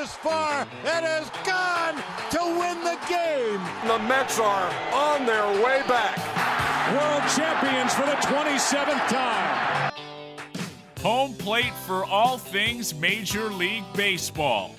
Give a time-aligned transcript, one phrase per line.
[0.00, 0.66] is far.
[0.84, 1.96] It is gone
[2.30, 3.60] to win the game.
[3.86, 6.16] The Mets are on their way back.
[6.94, 9.92] World champions for the 27th time.
[11.02, 14.74] Home plate for all things Major League Baseball.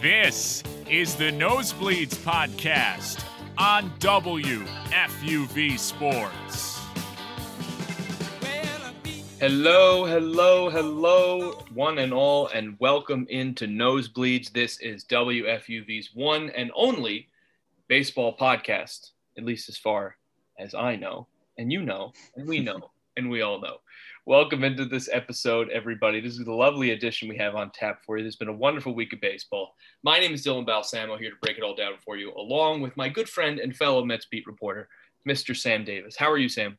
[0.00, 3.24] This is the Nosebleeds Podcast
[3.58, 6.71] on WFUV Sports.
[9.42, 14.52] Hello, hello, hello, one and all, and welcome into Nosebleeds.
[14.52, 17.26] This is WFUV's one and only
[17.88, 20.16] baseball podcast, at least as far
[20.60, 21.26] as I know,
[21.58, 23.78] and you know, and we know, and we all know.
[24.26, 26.20] Welcome into this episode, everybody.
[26.20, 28.22] This is the lovely edition we have on tap for you.
[28.22, 29.74] There's been a wonderful week of baseball.
[30.04, 32.96] My name is Dylan Balsamo, here to break it all down for you, along with
[32.96, 34.88] my good friend and fellow Mets beat reporter,
[35.28, 35.56] Mr.
[35.56, 36.14] Sam Davis.
[36.16, 36.78] How are you, Sam?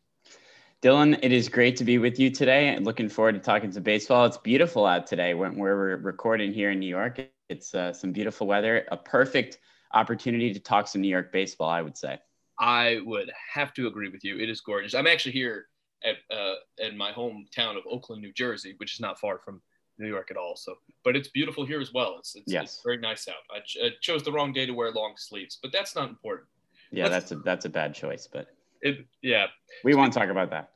[0.83, 2.77] Dylan, it is great to be with you today.
[2.77, 4.25] Looking forward to talking to baseball.
[4.25, 7.21] It's beautiful out today when we're recording here in New York.
[7.47, 9.59] It's uh, some beautiful weather, a perfect
[9.93, 12.19] opportunity to talk some New York baseball, I would say.
[12.59, 14.37] I would have to agree with you.
[14.37, 14.93] It is gorgeous.
[14.93, 15.67] I'm actually here
[16.03, 19.61] at uh, in my hometown of Oakland, New Jersey, which is not far from
[19.97, 20.57] New York at all.
[20.57, 22.17] So, but it's beautiful here as well.
[22.19, 22.63] It's, it's, yes.
[22.63, 23.35] it's very nice out.
[23.55, 26.49] I, ch- I, chose the wrong day to wear long sleeves, but that's not important.
[26.91, 28.49] Yeah, Let's, that's a that's a bad choice, but
[28.83, 29.47] it yeah.
[29.83, 30.69] We won't talk about that.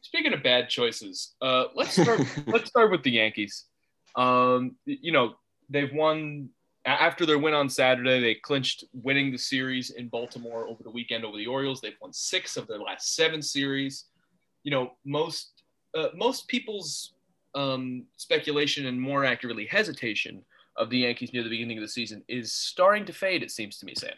[0.00, 2.20] Speaking of bad choices, uh, let's start.
[2.46, 3.66] let's start with the Yankees.
[4.16, 5.34] Um, you know,
[5.70, 6.48] they've won
[6.84, 8.20] after their win on Saturday.
[8.20, 11.80] They clinched winning the series in Baltimore over the weekend over the Orioles.
[11.80, 14.06] They've won six of their last seven series.
[14.64, 15.62] You know, most
[15.96, 17.12] uh, most people's
[17.54, 20.42] um, speculation and more accurately hesitation
[20.76, 23.42] of the Yankees near the beginning of the season is starting to fade.
[23.42, 24.14] It seems to me, Sam.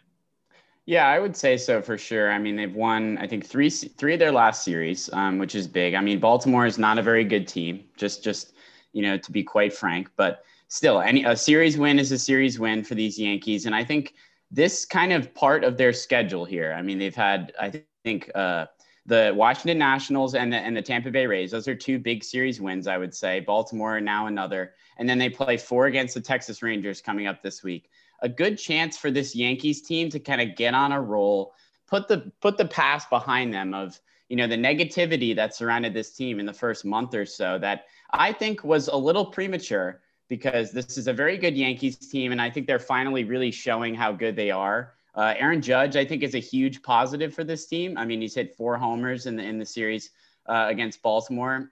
[0.87, 2.31] Yeah, I would say so for sure.
[2.31, 5.67] I mean, they've won, I think, three three of their last series, um, which is
[5.67, 5.95] big.
[5.95, 8.53] I mean, Baltimore is not a very good team, just just
[8.93, 10.11] you know, to be quite frank.
[10.17, 13.83] But still, any a series win is a series win for these Yankees, and I
[13.83, 14.15] think
[14.51, 16.75] this kind of part of their schedule here.
[16.75, 18.67] I mean, they've had, I think, uh,
[19.07, 21.51] the Washington Nationals and the and the Tampa Bay Rays.
[21.51, 23.41] Those are two big series wins, I would say.
[23.41, 27.63] Baltimore now another, and then they play four against the Texas Rangers coming up this
[27.63, 27.89] week
[28.25, 31.55] a good chance for this Yankees team to kind of get on a roll,
[31.87, 36.11] put the put the past behind them of you know the negativity that surrounded this
[36.11, 40.73] team in the first month or so that I think was a little premature because
[40.73, 44.11] this is a very good Yankees team and I think they're finally really showing how
[44.11, 44.95] good they are.
[45.15, 47.99] Uh, Aaron Judge I think is a huge positive for this team.
[47.99, 50.11] I mean he's hit four homers in the in the series
[50.47, 51.71] uh, against Baltimore.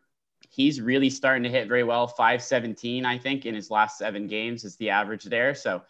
[0.50, 2.06] He's really starting to hit very well.
[2.06, 5.54] 517 I think in his last seven games is the average there.
[5.54, 5.82] So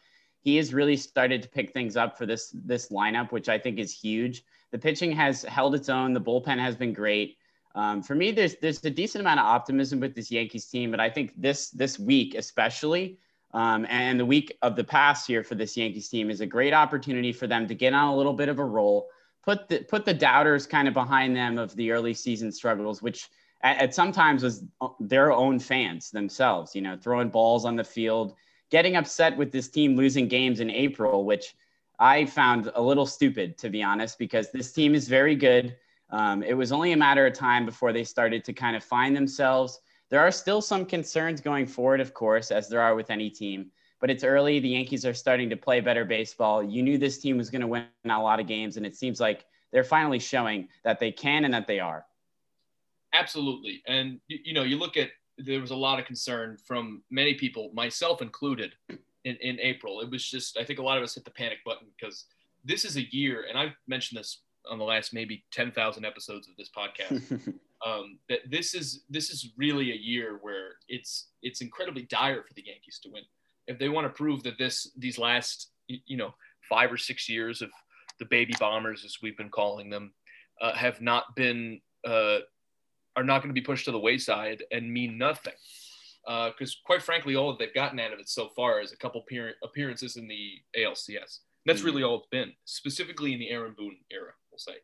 [0.43, 3.79] he has really started to pick things up for this this lineup, which I think
[3.79, 4.45] is huge.
[4.73, 6.13] The pitching has held its own.
[6.13, 7.39] The bullpen has been great.
[7.75, 11.01] Um, for me, there's there's a decent amount of optimism with this Yankees team, but
[11.01, 13.19] I think this this week especially,
[13.55, 16.75] um, and the week of the past here for this Yankees team is a great
[16.75, 19.09] opportunity for them to get on a little bit of a roll,
[19.45, 23.31] put the put the doubters kind of behind them of the early season struggles, which
[23.63, 24.65] at, at sometimes was
[24.99, 28.35] their own fans themselves, you know, throwing balls on the field
[28.72, 31.55] getting upset with this team losing games in April, which
[31.99, 35.77] I found a little stupid, to be honest, because this team is very good.
[36.09, 39.15] Um, it was only a matter of time before they started to kind of find
[39.15, 39.81] themselves.
[40.09, 43.71] There are still some concerns going forward, of course, as there are with any team,
[44.00, 44.59] but it's early.
[44.59, 46.62] The Yankees are starting to play better baseball.
[46.62, 49.21] You knew this team was going to win a lot of games, and it seems
[49.21, 52.06] like they're finally showing that they can and that they are.
[53.12, 53.82] Absolutely.
[53.87, 57.70] And, you know, you look at there was a lot of concern from many people,
[57.75, 58.72] myself included,
[59.25, 60.00] in, in April.
[60.00, 62.26] It was just, I think a lot of us hit the panic button because
[62.65, 66.56] this is a year, and I've mentioned this on the last maybe 10,000 episodes of
[66.56, 67.54] this podcast,
[67.87, 72.54] um, that this is this is really a year where it's it's incredibly dire for
[72.54, 73.22] the Yankees to win.
[73.67, 76.35] If they want to prove that this these last you know
[76.69, 77.70] five or six years of
[78.19, 80.12] the baby bombers, as we've been calling them,
[80.61, 82.38] uh, have not been uh,
[83.17, 85.55] are not going to be pushed to the wayside and mean nothing.
[86.25, 88.97] Because uh, quite frankly, all that they've gotten out of it so far is a
[88.97, 89.25] couple
[89.62, 91.41] appearances in the ALCS.
[91.67, 91.87] That's mm-hmm.
[91.87, 94.76] really all it's been, specifically in the Aaron Boone era, we'll say.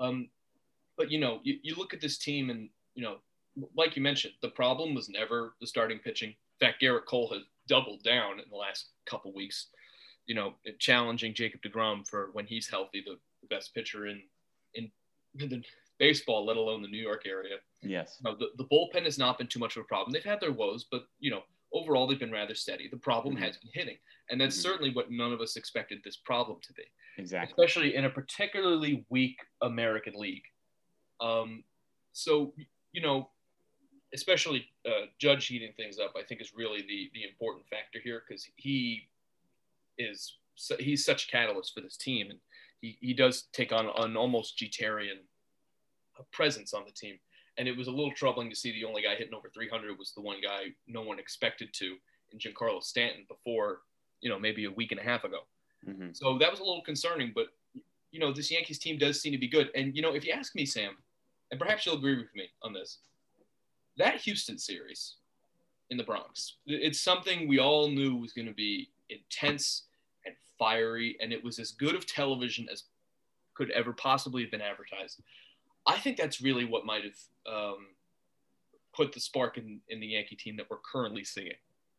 [0.00, 0.28] Um,
[0.96, 3.16] but you know, you, you look at this team, and you know,
[3.76, 6.30] like you mentioned, the problem was never the starting pitching.
[6.30, 9.68] In fact, Gerrit Cole has doubled down in the last couple weeks.
[10.26, 14.22] You know, challenging Jacob Degrom for when he's healthy, the, the best pitcher in
[14.74, 14.90] in
[15.34, 15.62] the
[15.98, 17.56] baseball, let alone the New York area.
[17.82, 18.18] Yes.
[18.22, 20.12] the, the bullpen has not been too much of a problem.
[20.12, 21.42] They've had their woes, but you know,
[21.72, 22.88] overall they've been rather steady.
[22.90, 23.44] The problem mm-hmm.
[23.44, 23.96] has been hitting.
[24.30, 24.68] And that's mm-hmm.
[24.68, 26.84] certainly what none of us expected this problem to be.
[27.18, 27.50] Exactly.
[27.50, 30.44] Especially in a particularly weak American league.
[31.20, 31.64] Um,
[32.12, 32.52] so,
[32.92, 33.30] you know,
[34.14, 38.22] especially uh, Judge heating things up, I think is really the the important factor here
[38.26, 39.08] because he
[39.98, 40.38] is
[40.78, 42.38] he's such a catalyst for this team, and
[42.80, 45.18] he, he does take on an almost Jeterian
[46.32, 47.18] presence on the team.
[47.56, 50.12] And it was a little troubling to see the only guy hitting over 300 was
[50.12, 51.96] the one guy no one expected to
[52.32, 53.80] in Giancarlo Stanton before,
[54.20, 55.40] you know, maybe a week and a half ago.
[55.86, 56.10] Mm-hmm.
[56.12, 57.48] So that was a little concerning, but
[58.10, 59.70] you know, this Yankees team does seem to be good.
[59.74, 60.96] And you know, if you ask me, Sam,
[61.50, 62.98] and perhaps you'll agree with me on this,
[63.96, 65.16] that Houston series
[65.90, 69.84] in the Bronx, it's something we all knew was going to be intense
[70.24, 72.84] and fiery, and it was as good of television as
[73.54, 75.20] could ever possibly have been advertised.
[75.88, 77.86] I think that's really what might have um,
[78.94, 81.52] put the spark in, in the Yankee team that we're currently seeing.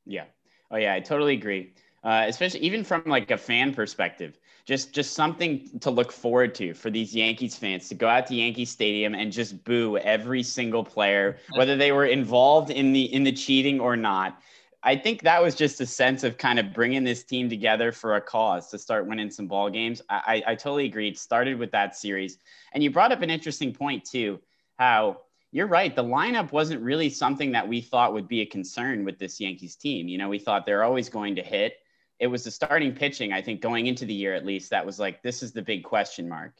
[0.06, 0.25] Yeah.
[0.71, 1.74] Oh yeah, I totally agree.
[2.03, 6.74] Uh, especially even from like a fan perspective, just just something to look forward to
[6.74, 10.83] for these Yankees fans to go out to Yankee Stadium and just boo every single
[10.83, 14.42] player, whether they were involved in the in the cheating or not.
[14.81, 18.16] I think that was just a sense of kind of bringing this team together for
[18.16, 20.02] a cause to start winning some ball games.
[20.10, 21.18] I, I, totally agreed.
[21.18, 22.38] Started with that series,
[22.74, 24.40] and you brought up an interesting point too,
[24.78, 25.22] how
[25.52, 25.94] you're right.
[25.94, 29.76] The lineup wasn't really something that we thought would be a concern with this Yankees
[29.76, 30.08] team.
[30.08, 31.74] You know, we thought they're always going to hit.
[32.20, 35.00] It was the starting pitching, I think, going into the year at least, that was
[35.00, 36.54] like, this is the big question mark.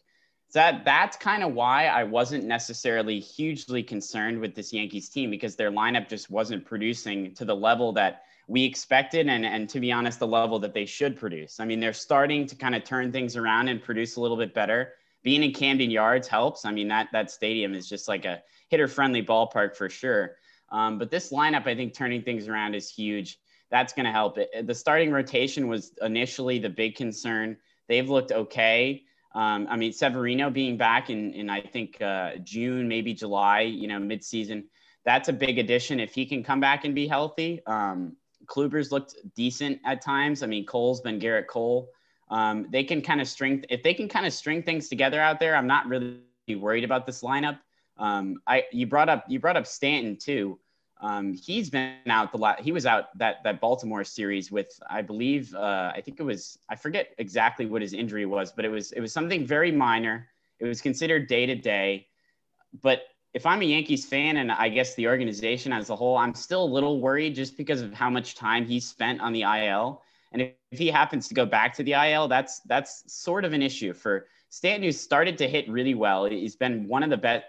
[0.50, 5.30] So that that's kind of why I wasn't necessarily hugely concerned with this Yankees team
[5.30, 9.80] because their lineup just wasn't producing to the level that we expected and and to
[9.80, 11.60] be honest the level that they should produce.
[11.60, 14.56] I mean, they're starting to kind of turn things around and produce a little bit
[14.56, 14.94] better.
[15.22, 16.66] Being in Camden Yards helps.
[16.66, 20.38] I mean, that that stadium is just like a hitter friendly ballpark for sure.
[20.72, 23.40] Um, but this lineup, I think turning things around is huge.
[23.70, 24.66] That's going to help it.
[24.66, 27.58] The starting rotation was initially the big concern.
[27.88, 29.04] They've looked okay.
[29.36, 33.88] Um, I mean, Severino being back in, in I think, uh, June, maybe July, you
[33.88, 34.64] know, midseason,
[35.06, 37.62] that's a big addition if he can come back and be healthy.
[37.66, 38.16] Um,
[38.48, 40.42] Kluber's looked decent at times.
[40.42, 41.90] I mean, Cole's been Gerrit Cole.
[42.32, 45.40] Um, they can kind of string, if they can kind of string things together out
[45.40, 47.60] there, I'm not really worried about this lineup.
[47.98, 50.60] Um, I, you brought up, you brought up Stanton too.
[51.02, 52.60] Um, he's been out the lot.
[52.60, 56.60] He was out that that Baltimore series with, I believe, uh, I think it was,
[56.70, 60.28] I forget exactly what his injury was, but it was it was something very minor.
[60.60, 62.08] It was considered day to day.
[62.82, 63.04] But
[63.34, 66.64] if I'm a Yankees fan and I guess the organization as a whole, I'm still
[66.64, 70.02] a little worried just because of how much time he spent on the IL.
[70.32, 73.54] And if, if he happens to go back to the IL, that's that's sort of
[73.54, 76.26] an issue for Stanton, who's started to hit really well.
[76.26, 77.46] He's been one of the best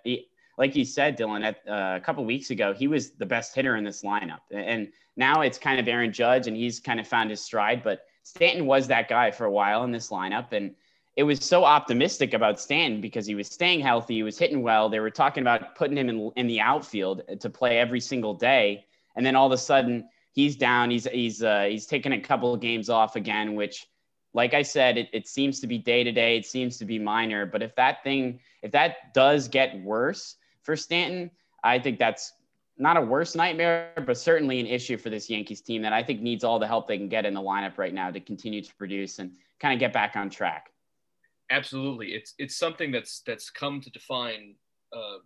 [0.60, 3.76] like you said, Dylan, at, uh, a couple weeks ago, he was the best hitter
[3.76, 4.40] in this lineup.
[4.50, 7.82] And now it's kind of Aaron Judge, and he's kind of found his stride.
[7.82, 10.52] But Stanton was that guy for a while in this lineup.
[10.52, 10.74] And
[11.16, 14.90] it was so optimistic about Stanton because he was staying healthy, he was hitting well.
[14.90, 18.84] They were talking about putting him in, in the outfield to play every single day.
[19.16, 20.90] And then all of a sudden, he's down.
[20.90, 23.86] He's he's uh, he's taking a couple of games off again, which,
[24.34, 26.36] like I said, it, it seems to be day to day.
[26.36, 27.46] It seems to be minor.
[27.46, 31.30] But if that thing, if that does get worse, for Stanton,
[31.62, 32.32] I think that's
[32.78, 36.22] not a worse nightmare, but certainly an issue for this Yankees team that I think
[36.22, 38.74] needs all the help they can get in the lineup right now to continue to
[38.76, 40.70] produce and kind of get back on track.
[41.50, 44.54] Absolutely, it's it's something that's that's come to define
[44.94, 45.18] uh,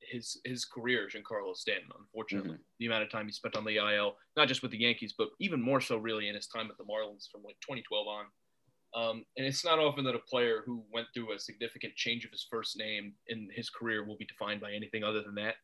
[0.00, 1.90] his his career, Giancarlo Stanton.
[1.98, 2.62] Unfortunately, mm-hmm.
[2.78, 5.28] the amount of time he spent on the IL, not just with the Yankees, but
[5.38, 8.24] even more so, really, in his time at the Marlins from like 2012 on.
[8.94, 12.30] Um, and it's not often that a player who went through a significant change of
[12.30, 15.56] his first name in his career will be defined by anything other than that.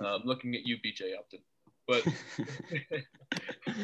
[0.04, 1.40] um, looking at you, BJ Upton.
[1.88, 2.06] But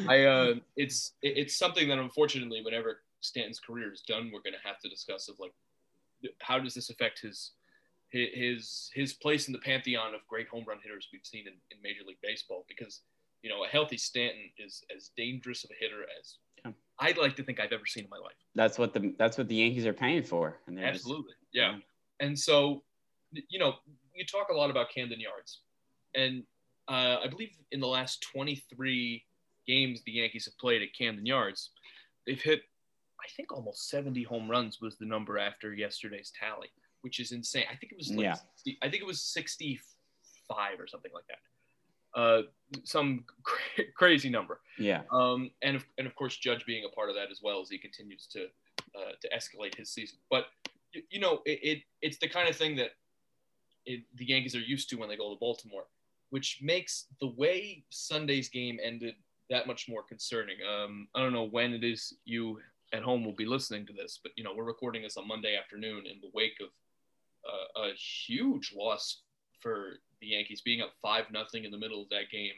[0.07, 4.67] I, uh, it's it's something that unfortunately, whenever Stanton's career is done, we're going to
[4.67, 5.53] have to discuss of like,
[6.41, 7.51] how does this affect his
[8.11, 11.81] his his place in the pantheon of great home run hitters we've seen in, in
[11.83, 12.65] Major League Baseball?
[12.67, 13.01] Because
[13.41, 16.37] you know, a healthy Stanton is as dangerous of a hitter as.
[16.99, 18.35] I'd like to think I've ever seen in my life.
[18.55, 20.59] That's what the that's what the Yankees are paying for.
[20.67, 21.71] And Absolutely, just, yeah.
[21.71, 21.77] yeah.
[22.19, 22.83] And so,
[23.31, 23.75] you know,
[24.13, 25.61] you talk a lot about Camden Yards,
[26.15, 26.43] and
[26.89, 29.23] uh, I believe in the last 23
[29.67, 31.71] games the Yankees have played at Camden Yards,
[32.25, 32.61] they've hit,
[33.21, 36.69] I think, almost 70 home runs was the number after yesterday's tally,
[37.01, 37.65] which is insane.
[37.71, 38.35] I think it was like yeah.
[38.81, 41.37] I think it was 65 or something like that
[42.15, 42.41] uh,
[42.83, 44.59] some cra- crazy number.
[44.77, 45.01] Yeah.
[45.11, 47.69] Um, and of, and of course, Judge being a part of that as well as
[47.69, 48.47] he continues to
[48.95, 50.17] uh, to escalate his season.
[50.29, 50.47] But
[50.93, 52.91] you, you know, it, it, it's the kind of thing that
[53.85, 55.85] it, the Yankees are used to when they go to Baltimore,
[56.29, 59.15] which makes the way Sunday's game ended
[59.49, 60.57] that much more concerning.
[60.67, 62.59] Um, I don't know when it is you
[62.93, 65.55] at home will be listening to this, but you know, we're recording this on Monday
[65.55, 66.69] afternoon in the wake of
[67.47, 69.21] uh, a huge loss
[69.59, 72.53] for the Yankees being up five nothing in the middle of that game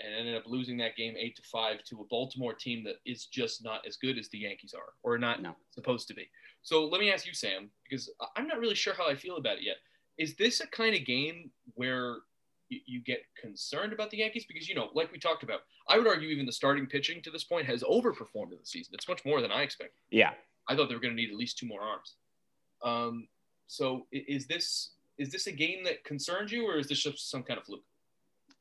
[0.00, 3.26] and ended up losing that game eight to five to a Baltimore team that is
[3.26, 5.54] just not as good as the Yankees are, or not No.
[5.70, 6.28] supposed to be.
[6.62, 9.58] So let me ask you, Sam, because I'm not really sure how I feel about
[9.58, 9.76] it yet.
[10.18, 12.18] Is this a kind of game where
[12.68, 14.44] you, you get concerned about the Yankees?
[14.46, 17.30] Because you know, like we talked about, I would argue even the starting pitching to
[17.30, 18.94] this point has overperformed in the season.
[18.94, 19.98] It's much more than I expected.
[20.10, 20.32] Yeah.
[20.68, 22.14] I thought they were going to need at least two more arms.
[22.82, 23.28] Um,
[23.66, 24.90] so is this
[25.22, 27.84] is this a game that concerns you, or is this just some kind of fluke?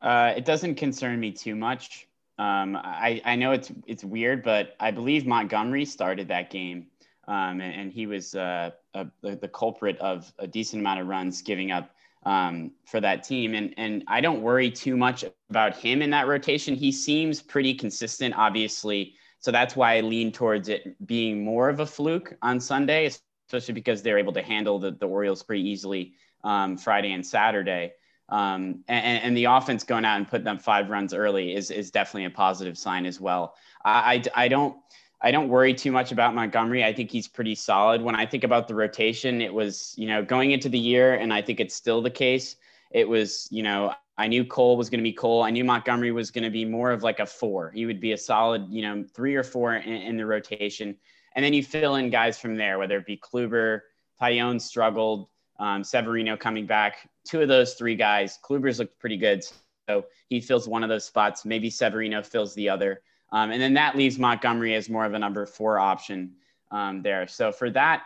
[0.01, 2.08] Uh, it doesn't concern me too much.
[2.38, 6.88] Um, I, I know it's it's weird, but I believe Montgomery started that game,
[7.27, 11.08] um, and, and he was uh, a, the, the culprit of a decent amount of
[11.08, 11.91] runs giving up
[12.25, 13.56] um, for that team.
[13.56, 16.75] And and I don't worry too much about him in that rotation.
[16.75, 19.15] He seems pretty consistent, obviously.
[19.39, 23.10] So that's why I lean towards it being more of a fluke on Sunday,
[23.48, 27.93] especially because they're able to handle the, the Orioles pretty easily um, Friday and Saturday.
[28.29, 31.91] Um, and, and, the offense going out and putting up five runs early is, is
[31.91, 33.55] definitely a positive sign as well.
[33.83, 34.77] I, I, I, don't
[35.21, 36.83] I don't worry too much about Montgomery.
[36.83, 38.01] I think he's pretty solid.
[38.01, 41.33] When I think about the rotation, it was you know going into the year, and
[41.33, 42.55] I think it's still the case.
[42.89, 45.43] It was you know I knew Cole was going to be Cole.
[45.43, 47.71] I knew Montgomery was going to be more of like a four.
[47.71, 50.98] He would be a solid you know three or four in, in the rotation,
[51.36, 53.81] and then you fill in guys from there, whether it be Kluber,
[54.19, 55.27] Taillon struggled.
[55.62, 57.08] Um, Severino coming back.
[57.24, 59.46] Two of those three guys, Kluber's looked pretty good.
[59.88, 61.46] So he fills one of those spots.
[61.46, 63.01] Maybe Severino fills the other.
[63.32, 66.34] Um, and then that leaves Montgomery as more of a number four option
[66.72, 67.27] um, there.
[67.27, 68.03] So for that,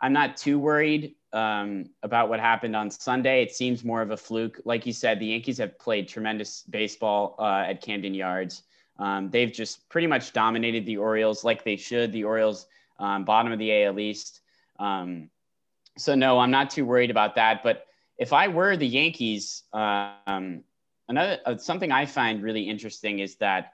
[0.00, 3.42] I'm not too worried um, about what happened on Sunday.
[3.42, 4.60] It seems more of a fluke.
[4.66, 8.64] Like you said, the Yankees have played tremendous baseball uh, at Camden Yards.
[8.98, 12.12] Um, they've just pretty much dominated the Orioles like they should.
[12.12, 12.66] The Orioles,
[12.98, 14.40] um, bottom of the AL East.
[14.78, 15.30] Um,
[15.98, 17.62] so no, I'm not too worried about that.
[17.62, 17.86] But
[18.16, 20.64] if I were the Yankees, um,
[21.08, 23.72] another uh, something I find really interesting is that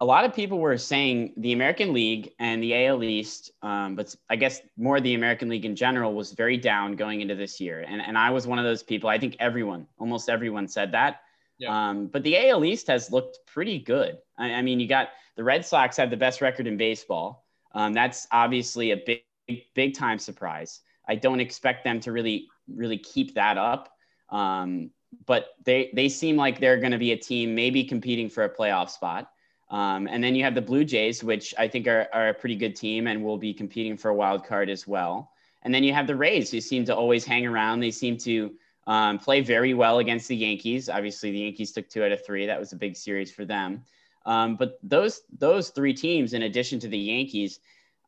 [0.00, 4.14] a lot of people were saying the American League and the AL East, um, but
[4.30, 7.84] I guess more the American League in general was very down going into this year.
[7.86, 9.10] And, and I was one of those people.
[9.10, 11.20] I think everyone, almost everyone said that.
[11.58, 11.90] Yeah.
[11.90, 14.16] Um, but the AL East has looked pretty good.
[14.38, 17.44] I, I, mean, you got the Red Sox have the best record in baseball.
[17.74, 20.80] Um, that's obviously a big, big, big time surprise.
[21.10, 23.92] I don't expect them to really, really keep that up.
[24.30, 24.90] Um,
[25.26, 28.48] but they, they seem like they're going to be a team maybe competing for a
[28.48, 29.28] playoff spot.
[29.70, 32.54] Um, and then you have the Blue Jays, which I think are, are a pretty
[32.54, 35.32] good team and will be competing for a wild card as well.
[35.62, 37.80] And then you have the Rays, who seem to always hang around.
[37.80, 38.52] They seem to
[38.86, 40.88] um, play very well against the Yankees.
[40.88, 42.46] Obviously, the Yankees took two out of three.
[42.46, 43.82] That was a big series for them.
[44.26, 47.60] Um, but those those three teams, in addition to the Yankees,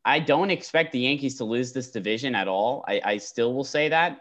[0.05, 2.85] I don't expect the Yankees to lose this division at all.
[2.89, 4.21] I, I still will say that.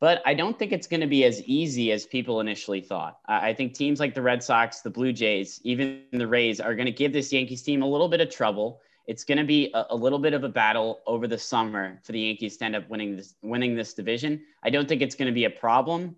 [0.00, 3.18] But I don't think it's going to be as easy as people initially thought.
[3.28, 6.74] I, I think teams like the Red Sox, the Blue Jays, even the Rays are
[6.74, 8.80] going to give this Yankees team a little bit of trouble.
[9.06, 12.12] It's going to be a, a, little bit of a battle over the summer for
[12.12, 14.40] the Yankees to end up winning this winning this division.
[14.62, 16.16] I don't think it's going to be a problem.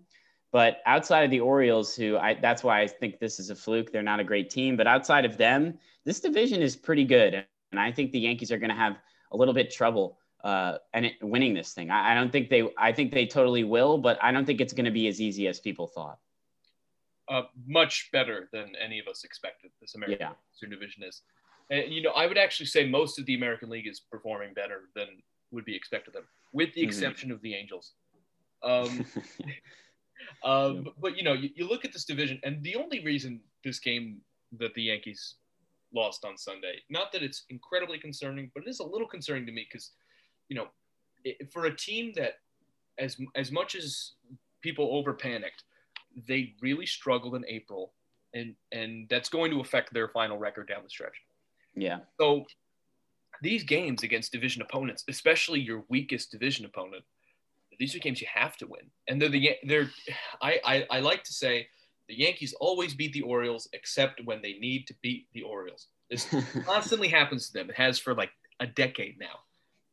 [0.53, 3.91] But outside of the Orioles, who I, that's why I think this is a fluke.
[3.91, 4.77] They're not a great team.
[4.77, 7.45] But outside of them, this division is pretty good.
[7.73, 8.97] And I think the Yankees are going to have
[9.31, 11.89] a little bit trouble uh, and it, winning this thing.
[11.89, 12.69] I, I, don't think they.
[12.77, 15.47] I think they totally will, but I don't think it's going to be as easy
[15.47, 16.19] as people thought.
[17.29, 19.71] Uh, much better than any of us expected.
[19.79, 20.33] This American yeah.
[20.53, 21.21] Eastern Division is,
[21.69, 24.89] and you know, I would actually say most of the American League is performing better
[24.95, 25.07] than
[25.51, 27.35] would be expected of them, with the exception mm-hmm.
[27.35, 27.93] of the Angels.
[28.63, 29.05] Um,
[30.43, 33.39] um, but, but, you know, you, you look at this division, and the only reason
[33.63, 34.19] this game
[34.59, 35.35] that the Yankees
[35.93, 39.51] lost on Sunday, not that it's incredibly concerning, but it is a little concerning to
[39.51, 39.91] me because
[40.49, 40.67] you know,
[41.23, 42.33] it, for a team that,
[42.99, 44.11] as as much as
[44.61, 45.63] people over panicked,
[46.27, 47.93] they really struggled in April,
[48.33, 51.15] and and that's going to affect their final record down the stretch.
[51.75, 51.99] Yeah.
[52.19, 52.45] So
[53.41, 57.03] these games against division opponents, especially your weakest division opponent,
[57.79, 59.89] these are games you have to win, and they're the they're.
[60.41, 61.67] I I, I like to say
[62.13, 65.87] the Yankees always beat the Orioles except when they need to beat the Orioles.
[66.09, 66.27] This
[66.65, 67.69] constantly happens to them.
[67.69, 68.29] It has for like
[68.59, 69.39] a decade now.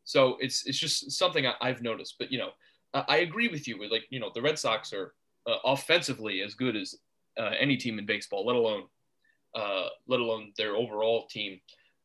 [0.04, 2.16] So it's it's just something I, have noticed.
[2.18, 2.50] But you know,
[2.92, 3.78] I, I, agree with you.
[3.78, 5.14] With like you know, the Red Sox are
[5.46, 6.94] uh, offensively as good as
[7.38, 8.84] uh, any team in baseball, let alone
[9.54, 11.60] uh, let alone their overall team.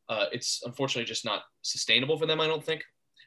[0.08, 2.40] Uh, it's unfortunately just not sustainable for them.
[2.40, 2.84] I don't think.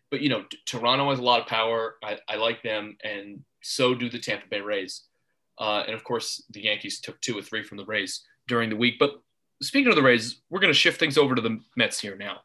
[0.10, 1.98] But you know, Toronto has a lot of power.
[2.04, 5.04] I, I, like them, and so do the Tampa Bay Rays.
[5.60, 8.76] Uh, and of course, the Yankees took two or three from the Rays during the
[8.76, 8.96] week.
[9.00, 9.22] But
[9.62, 12.40] speaking of the Rays, we're going to shift things over to the Mets here now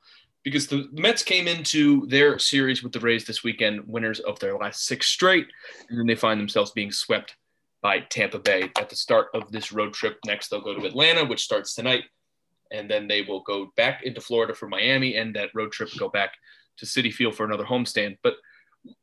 [0.44, 4.56] because the Mets came into their series with the Rays this weekend, winners of their
[4.56, 5.46] last six straight,
[5.88, 7.36] and then they find themselves being swept
[7.80, 10.18] by Tampa Bay at the start of this road trip.
[10.26, 12.04] Next, they'll go to Atlanta, which starts tonight,
[12.70, 16.08] and then they will go back into Florida for Miami, and that road trip go
[16.08, 16.32] back
[16.76, 18.18] to Citi Field for another homestand.
[18.22, 18.34] But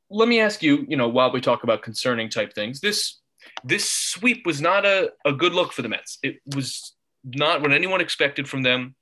[0.10, 3.21] let me ask you, you know, while we talk about concerning type things, this
[3.64, 6.18] this sweep was not a, a good look for the Mets.
[6.24, 6.94] It was
[7.24, 8.96] not what anyone expected from them,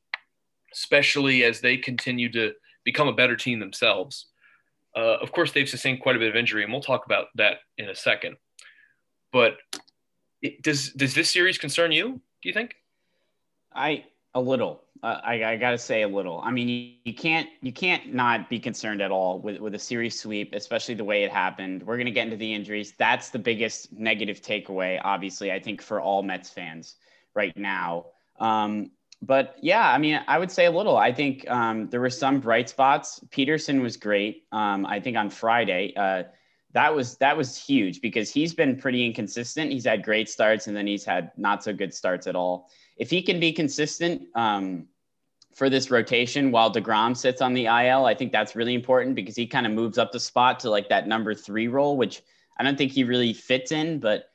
[0.74, 2.54] especially as they continue to
[2.84, 4.28] become a better team themselves.
[4.96, 7.58] Uh, of course, they've sustained quite a bit of injury, and we'll talk about that
[7.78, 8.38] in a second.
[9.32, 9.58] But
[10.42, 12.22] it, does does this series concern you?
[12.42, 12.76] Do you think?
[13.74, 14.84] I a little.
[15.02, 16.42] Uh, I, I got to say a little.
[16.44, 19.80] I mean, you, you, can't you can't not be concerned at all with with a
[19.80, 21.84] series sweep, especially the way it happened.
[21.84, 22.94] We're gonna get into the injuries.
[22.98, 25.52] That's the biggest negative takeaway, obviously.
[25.52, 26.96] I think for all Mets fans
[27.34, 28.08] right now.
[28.40, 28.92] Um,
[29.22, 30.98] but yeah, I mean, I would say a little.
[30.98, 33.22] I think um, there were some bright spots.
[33.32, 34.46] Peterson was great.
[34.52, 36.24] Um, I think on Friday, uh,
[36.74, 39.72] that was that was huge because he's been pretty inconsistent.
[39.72, 42.70] He's had great starts and then he's had not so good starts at all.
[43.00, 44.86] If he can be consistent um,
[45.56, 49.36] for this rotation while Degrom sits on the IL, I think that's really important because
[49.36, 52.22] he kind of moves up the spot to like that number three role, which
[52.60, 54.00] I don't think he really fits in.
[54.00, 54.26] But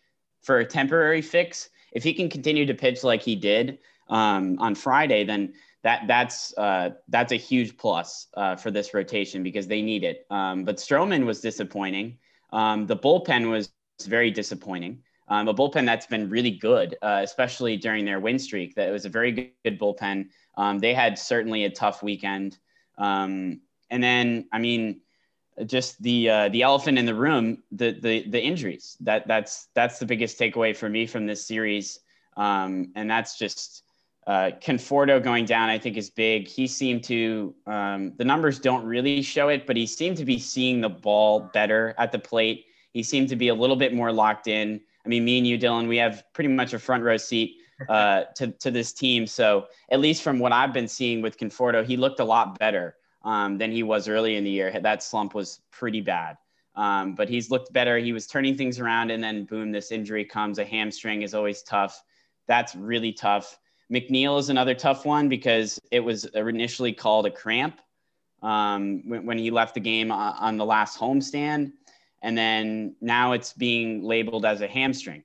[0.42, 3.78] for a temporary fix, if he can continue to pitch like he did
[4.08, 5.52] um, on Friday, then
[5.82, 10.26] that that's uh, that's a huge plus uh, for this rotation because they need it.
[10.30, 12.18] Um, but Stroman was disappointing.
[12.50, 13.70] Um, the bullpen was
[14.06, 15.02] very disappointing.
[15.28, 18.74] Um, a bullpen that's been really good, uh, especially during their win streak.
[18.74, 20.28] That it was a very good, good bullpen.
[20.56, 22.58] Um, they had certainly a tough weekend.
[22.98, 25.00] Um, and then, I mean,
[25.66, 28.96] just the uh, the elephant in the room, the the the injuries.
[29.00, 32.00] That that's that's the biggest takeaway for me from this series.
[32.36, 33.84] Um, and that's just
[34.26, 36.48] uh, Conforto going down, I think, is big.
[36.48, 40.38] He seemed to, um, the numbers don't really show it, but he seemed to be
[40.38, 42.66] seeing the ball better at the plate.
[42.92, 44.80] He seemed to be a little bit more locked in.
[45.04, 47.56] I mean, me and you, Dylan, we have pretty much a front row seat
[47.88, 49.26] uh, to, to this team.
[49.26, 52.96] So, at least from what I've been seeing with Conforto, he looked a lot better
[53.22, 54.78] um, than he was early in the year.
[54.80, 56.36] That slump was pretty bad.
[56.76, 57.98] Um, but he's looked better.
[57.98, 60.58] He was turning things around, and then boom, this injury comes.
[60.58, 62.02] A hamstring is always tough.
[62.46, 63.58] That's really tough.
[63.92, 67.78] McNeil is another tough one because it was initially called a cramp
[68.42, 71.72] um, when, when, he left the game on, on the last homestand.
[72.24, 75.24] And then now it's being labeled as a hamstring,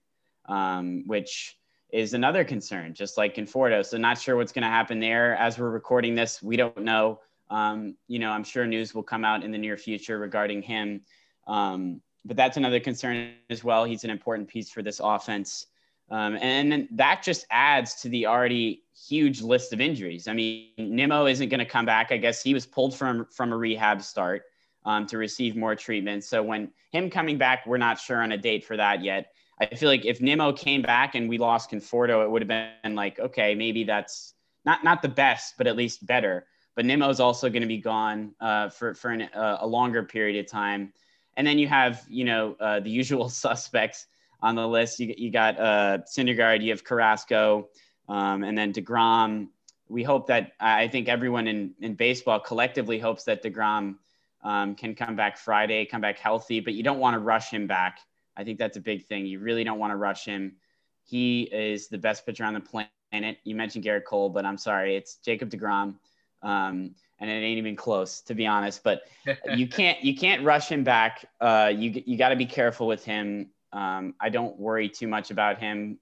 [0.50, 1.58] um, which
[1.94, 3.86] is another concern, just like Conforto.
[3.86, 5.34] So not sure what's going to happen there.
[5.38, 7.22] As we're recording this, we don't know.
[7.50, 11.00] Um, you know, I'm sure news will come out in the near future regarding him.
[11.48, 13.86] Um, but that's another concern as well.
[13.86, 15.68] He's an important piece for this offense.
[16.12, 20.28] Um, and that just adds to the already huge list of injuries.
[20.28, 22.12] I mean, Nimmo isn't going to come back.
[22.12, 24.44] I guess he was pulled from from a rehab start
[24.86, 26.24] um, to receive more treatment.
[26.24, 29.32] So when him coming back, we're not sure on a date for that yet.
[29.60, 32.96] I feel like if Nimmo came back and we lost Conforto, it would have been
[32.96, 34.34] like, okay, maybe that's
[34.66, 36.46] not not the best, but at least better.
[36.76, 40.40] But Nimmo's also going to be gone uh, for for an, uh, a longer period
[40.40, 40.94] of time.
[41.36, 44.08] And then you have, you know, uh, the usual suspects
[44.42, 45.00] on the list.
[45.00, 47.70] You, you got uh, Syndergaard, you have Carrasco,
[48.08, 49.50] um, and then DeGrom.
[49.90, 53.96] We hope that I think everyone in, in baseball collectively hopes that DeGrom
[54.44, 57.68] um, can come back Friday, come back healthy, but you don't want to rush him
[57.68, 58.00] back.
[58.38, 59.26] I think that's a big thing.
[59.26, 60.56] You really don't want to rush him.
[61.04, 63.38] He is the best pitcher on the planet.
[63.44, 65.96] You mentioned Gerrit Cole, but I'm sorry, it's Jacob DeGrom.
[66.42, 69.02] Um, and it ain't even close to be honest but
[69.54, 73.04] you can't you can't rush him back uh, you, you got to be careful with
[73.04, 76.00] him um, I don't worry too much about him,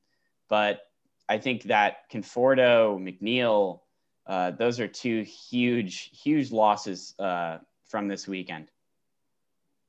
[0.50, 0.82] but
[1.28, 3.82] I think that Conforto, McNeil,
[4.26, 8.69] uh, those are two huge, huge losses uh, from this weekend.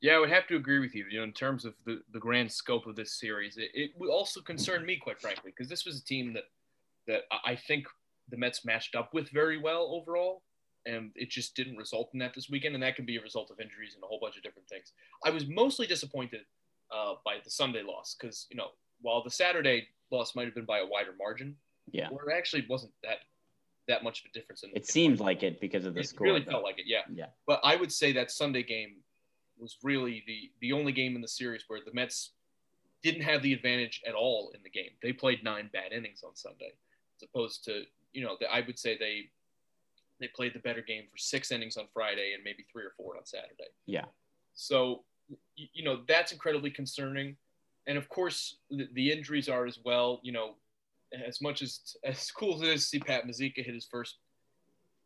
[0.00, 1.06] Yeah, I would have to agree with you.
[1.11, 4.11] You know, in terms of the, the grand scope of this series, it, it would
[4.11, 6.44] also concern me, quite frankly, because this was a team that
[7.08, 7.87] that I think
[8.28, 10.42] the Mets matched up with very well overall,
[10.87, 13.50] and it just didn't result in that this weekend, and that can be a result
[13.50, 14.92] of injuries and a whole bunch of different things.
[15.24, 16.42] I was mostly disappointed
[16.94, 18.68] uh, by the Sunday loss because you know
[19.00, 21.56] while the Saturday loss might have been by a wider margin,
[21.90, 23.18] yeah, it actually wasn't that
[23.88, 24.62] that much of a difference.
[24.62, 26.27] In, it in seemed like it because of the it score.
[26.27, 26.53] It really though.
[26.53, 27.03] felt like it, yeah.
[27.12, 27.27] Yeah.
[27.46, 28.96] But I would say that Sunday game
[29.59, 32.33] was really the the only game in the series where the Mets
[33.03, 34.90] didn't have the advantage at all in the game.
[35.03, 36.72] They played nine bad innings on Sunday,
[37.16, 39.31] as opposed to you know I would say they
[40.20, 43.16] they played the better game for six innings on Friday and maybe three or four
[43.16, 43.70] on Saturday.
[43.87, 44.07] Yeah.
[44.55, 45.05] So
[45.57, 47.37] you know that's incredibly concerning
[47.87, 50.55] and of course the, the, injuries are as well you know
[51.27, 54.18] as much as as cool as it is to see pat Mazeika hit his first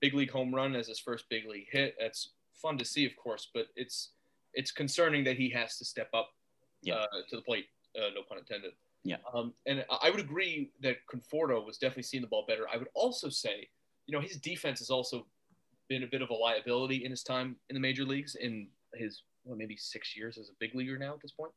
[0.00, 3.16] big league home run as his first big league hit that's fun to see of
[3.16, 4.12] course but it's
[4.54, 6.30] it's concerning that he has to step up
[6.82, 6.94] yeah.
[6.94, 8.72] uh, to the plate uh, no pun intended
[9.04, 9.16] Yeah.
[9.34, 12.66] Um, and I would agree that Conforto was definitely seeing the ball better.
[12.72, 13.68] I would also say,
[14.06, 15.26] you know, his defense has also
[15.88, 19.22] been a bit of a liability in his time in the major leagues in his
[19.44, 21.52] well, maybe six years as a big leaguer now at this point.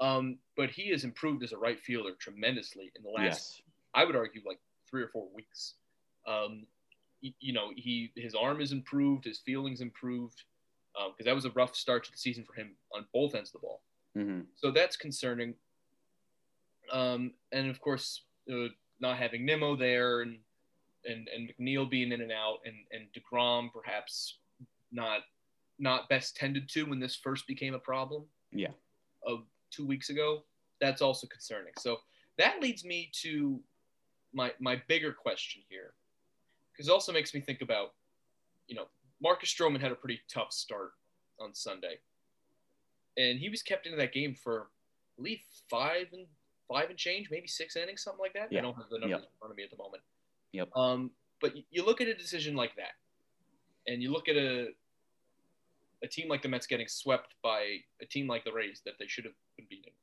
[0.00, 3.62] Um, but he has improved as a right fielder tremendously in the last, Yes.
[3.94, 5.74] I would argue, like three or four weeks.
[6.26, 6.66] Um,
[7.20, 10.42] you know, he his arm is improved, his feelings improved,
[10.94, 13.60] because that was a rough start to the season for him on both ends of
[13.60, 13.82] the ball.
[14.14, 15.54] hmm So that's concerning.
[16.92, 18.68] Um, and of course, uh,
[19.00, 20.38] not having Nimmo there and,
[21.06, 24.38] and and McNeil being in and out, and and Degrom perhaps
[24.92, 25.20] not
[25.78, 28.24] not best tended to when this first became a problem.
[28.52, 28.68] Yeah.
[29.26, 30.44] Of two weeks ago,
[30.80, 31.72] that's also concerning.
[31.78, 31.98] So
[32.38, 33.60] that leads me to
[34.34, 35.94] my my bigger question here,
[36.72, 37.94] because it also makes me think about,
[38.66, 38.86] you know,
[39.22, 40.92] Marcus Stroman had a pretty tough start
[41.40, 41.98] on Sunday,
[43.16, 46.26] and he was kept into that game for I believe five and
[46.68, 48.50] five and change, maybe six innings, something like that.
[48.50, 48.58] Yeah.
[48.58, 49.30] I don't have the numbers Yep.
[49.30, 50.02] in front of me at the moment.
[50.52, 50.68] Yep.
[50.76, 52.94] Um, but you- you look at a decision like that,
[53.86, 54.74] and you look at a
[56.02, 59.06] a team like the Mets getting swept by a team like the Rays that they
[59.06, 59.94] should have been beating.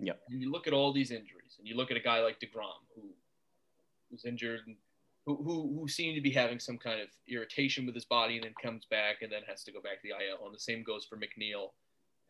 [0.00, 0.22] Yep.
[0.28, 2.84] And you look at all these injuries, and you look at a guy like Degrom
[2.94, 3.14] who
[4.12, 4.76] was injured and
[5.26, 8.44] who, who, who seemed to be having some kind of irritation with his body and
[8.44, 10.46] then comes back and then has to go back to the IL.
[10.46, 11.70] And the same goes for McNeil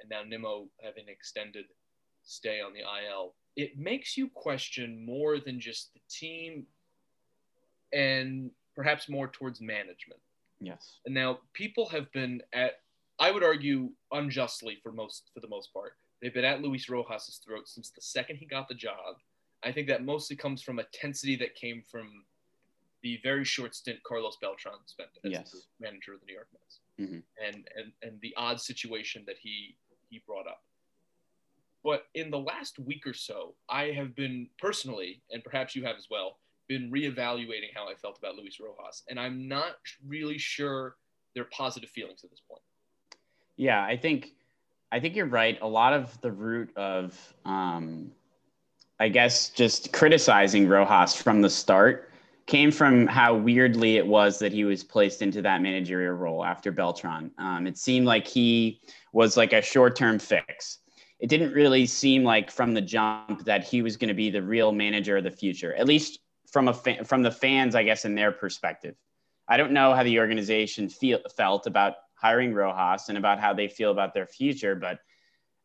[0.00, 1.66] and now Nimmo having extended
[2.24, 3.34] stay on the IL.
[3.56, 6.66] It makes you question more than just the team
[7.92, 10.20] and perhaps more towards management.
[10.60, 10.98] Yes.
[11.04, 12.80] And now people have been at,
[13.18, 15.94] I would argue, unjustly for most for the most part.
[16.20, 19.16] They've been at Luis Rojas's throat since the second he got the job.
[19.62, 22.24] I think that mostly comes from a tensity that came from
[23.02, 25.50] the very short stint Carlos Beltran spent as Yes.
[25.52, 27.22] the manager of the New York Mets, Mhm.
[27.40, 29.76] and and and the odd situation that he
[30.10, 30.64] he brought up.
[31.82, 35.96] But in the last week or so, I have been personally, and perhaps you have
[35.96, 40.96] as well, been reevaluating how I felt about Luis Rojas, and I'm not really sure
[41.34, 42.62] they're positive feelings at this point.
[43.56, 44.36] Yeah, I think
[44.92, 45.60] I think you're right.
[45.62, 48.14] A lot of the root of um,
[49.02, 52.08] I guess just criticizing Rojas from the start
[52.46, 56.70] came from how weirdly it was that he was placed into that managerial role after
[56.70, 57.32] Beltran.
[57.36, 58.80] Um, it seemed like he
[59.12, 60.78] was like a short-term fix.
[61.18, 64.40] It didn't really seem like from the jump that he was going to be the
[64.40, 66.20] real manager of the future, at least
[66.52, 68.94] from a fa- from the fans, I guess, in their perspective.
[69.48, 73.66] I don't know how the organization feel, felt about hiring Rojas and about how they
[73.66, 75.00] feel about their future, but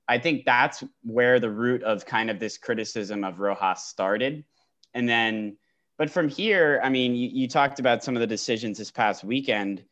[0.07, 4.45] I think that's where the root of kind of this criticism of Rojas started.
[4.93, 5.57] And then,
[5.97, 9.23] but from here, I mean, you, you talked about some of the decisions this past
[9.23, 9.83] weekend.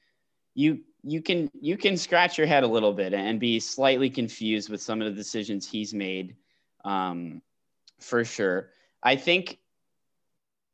[0.53, 4.69] You you can you can scratch your head a little bit and be slightly confused
[4.69, 6.35] with some of the decisions he's made,
[6.85, 7.41] um,
[7.99, 8.69] for sure.
[9.03, 9.59] I think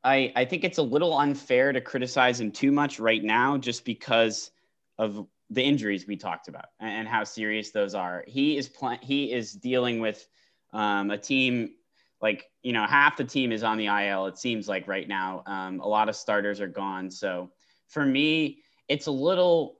[0.04, 3.84] I, I think it's a little unfair to criticize him too much right now just
[3.84, 4.50] because
[4.98, 8.24] of the injuries we talked about and, how serious those are.
[8.26, 10.26] He is pl- he is dealing with
[10.72, 11.74] um, a team
[12.20, 14.26] like you know half the team is on the IL.
[14.26, 17.10] It seems like right now um, a lot of starters are gone.
[17.10, 17.50] So
[17.88, 19.78] for me, it's a little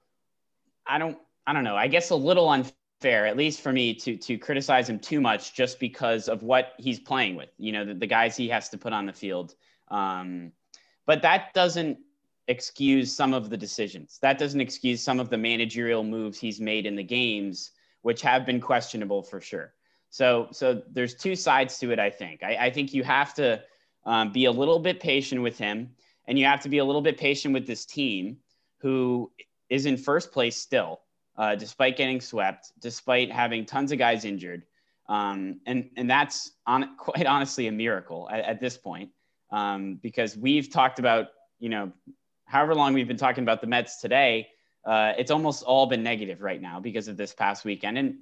[0.87, 1.76] I don't I don't know.
[1.76, 5.54] I guess a little unfair, at least for me, to to criticize him too much
[5.54, 7.50] just because of what he's playing with.
[7.56, 9.54] You know, the, the guys he has to put on the field.
[9.88, 10.52] Um,
[11.06, 11.98] but that doesn't
[12.48, 14.18] excuse some of the decisions.
[14.22, 17.70] That doesn't excuse some of the managerial moves he's made in the games,
[18.02, 19.74] which have been questionable for sure.
[20.11, 21.98] So, so there's two sides to it.
[21.98, 22.42] I think.
[22.42, 23.62] I, I think you have to
[24.05, 25.90] um, be a little bit patient with him,
[26.26, 28.37] and you have to be a little bit patient with this team,
[28.78, 29.31] who
[29.70, 31.00] is in first place still,
[31.37, 34.64] uh, despite getting swept, despite having tons of guys injured.
[35.09, 39.11] Um, and and that's on quite honestly a miracle at, at this point
[39.50, 41.28] um, because we've talked about
[41.59, 41.92] you know
[42.53, 44.47] however long we've been talking about the Mets today.
[44.85, 48.17] Uh, it's almost all been negative right now because of this past weekend, and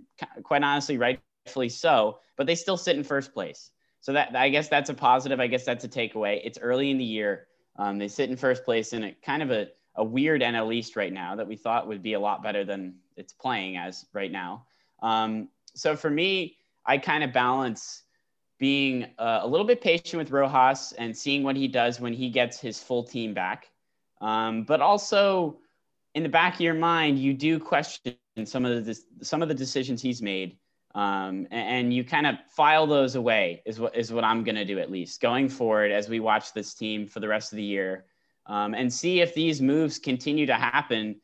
[0.44, 2.20] quite honestly, rightfully so.
[2.36, 5.40] But they still sit in first place, so that I guess that's a positive.
[5.40, 6.40] I guess that's a takeaway.
[6.44, 7.48] It's early in the year.
[7.76, 10.94] Um, they sit in first place in a kind of a, a weird NL East
[10.94, 14.30] right now that we thought would be a lot better than it's playing as right
[14.30, 14.64] now.
[15.02, 18.04] Um, so for me, I kind of balance
[18.58, 22.28] being uh, a little bit patient with Rojas and seeing what he does when he
[22.28, 23.70] gets his full team back.
[24.20, 25.58] Um, but also
[26.14, 29.54] in the back of your mind, you do question some of the some of the
[29.54, 30.58] decisions he's made,
[30.94, 33.62] um, and, and, you kind of file those away.
[33.64, 36.52] Is what is what I'm going to do at least going forward as we watch
[36.52, 38.06] this team for the rest of the year,
[38.46, 41.20] um, and see if these moves continue to happen.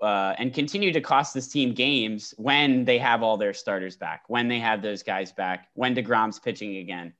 [0.00, 4.22] Uh, and continue to cost this team games when they have all their starters back,
[4.28, 7.12] when they have those guys back, when DeGrom's pitching again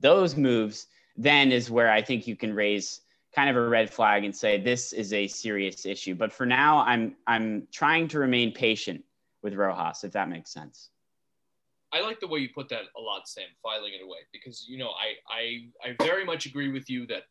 [0.00, 3.00] those moves, then is where I think you can raise
[3.34, 6.14] kind of a red flag and say this is a serious issue.
[6.14, 9.04] But for now, I'm I'm trying to remain patient
[9.42, 10.90] with Rojas, if that makes sense.
[11.92, 14.78] I like the way you put that a lot, Sam, filing it away, because you
[14.78, 17.24] know I I, I very much agree with you that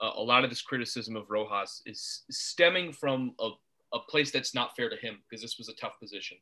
[0.00, 3.50] uh, a lot of this criticism of Rojas is stemming from a,
[3.92, 6.36] a place that's not fair to him because this was a tough position.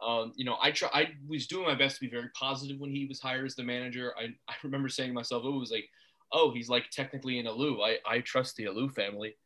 [0.00, 0.88] Um, you know, I try.
[0.92, 3.64] I was doing my best to be very positive when he was hired as the
[3.64, 4.14] manager.
[4.18, 5.88] I, I remember saying to myself, "Oh, it was like,
[6.32, 7.78] oh, he's like technically an Alou.
[7.82, 9.36] I, I trust the Alou family."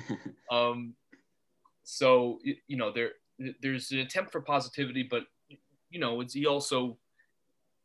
[0.50, 0.94] um,
[1.84, 3.12] so you know, there
[3.62, 5.24] there's an attempt for positivity, but
[5.90, 6.98] you know, it's he also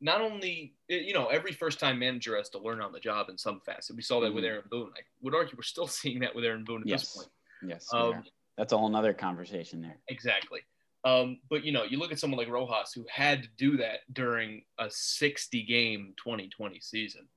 [0.02, 3.38] not only you know every first time manager has to learn on the job in
[3.38, 3.96] some facet.
[3.96, 4.36] We saw that mm-hmm.
[4.36, 4.92] with Aaron Boone.
[4.96, 7.02] I would argue we're still seeing that with Aaron Boone at yes.
[7.02, 7.30] this point.
[7.68, 8.24] Yes, um,
[8.58, 9.98] that's a whole other conversation there.
[10.08, 10.62] Exactly.
[11.04, 14.00] Um, but you know, you look at someone like Rojas who had to do that
[14.12, 17.28] during a 60 game 2020 season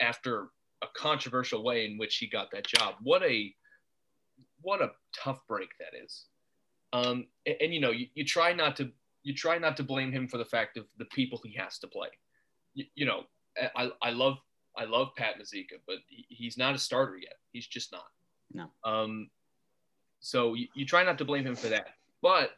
[0.00, 0.48] after
[0.82, 2.96] a controversial way in which he got that job.
[3.02, 3.54] What a
[4.60, 6.24] what a tough break that is.
[6.92, 8.90] Um, and, and, you know, you, you try not to
[9.22, 11.86] you try not to blame him for the fact of the people he has to
[11.86, 12.08] play.
[12.74, 13.24] You, you know,
[13.74, 14.38] I, I love
[14.76, 17.34] I love Pat Mazeika, but he, he's not a starter yet.
[17.52, 18.06] He's just not.
[18.52, 18.66] No.
[18.84, 19.30] Um,
[20.20, 21.88] so you, you try not to blame him for that,
[22.22, 22.50] but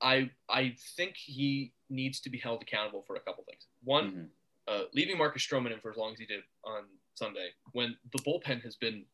[0.00, 3.66] I I think he needs to be held accountable for a couple things.
[3.84, 4.24] One, mm-hmm.
[4.68, 8.18] Uh, leaving Marcus Stroman in for as long as he did on Sunday, when the
[8.22, 9.04] bullpen has been,